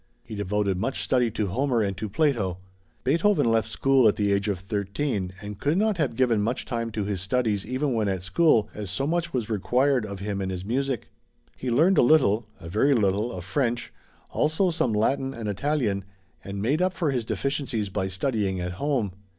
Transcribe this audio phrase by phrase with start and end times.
[0.23, 2.57] He devoted much study to Homer and to Plato.
[3.03, 6.89] Beethoven left school at the age of thirteen, and could not have given much time
[6.93, 10.49] to his studies even when at school, as so much was required of him in
[10.49, 11.09] his music.
[11.55, 13.93] He learned a little a very little, of French,
[14.31, 16.03] also some Latin and Italian,
[16.43, 19.11] and made up for his deficiencies by studying at home.